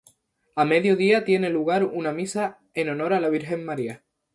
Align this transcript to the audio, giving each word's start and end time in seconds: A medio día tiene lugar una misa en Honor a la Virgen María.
A 0.55 0.65
medio 0.65 0.95
día 0.95 1.25
tiene 1.25 1.51
lugar 1.51 1.83
una 1.85 2.11
misa 2.11 2.57
en 2.73 2.89
Honor 2.89 3.13
a 3.13 3.19
la 3.19 3.29
Virgen 3.29 3.63
María. 3.63 4.03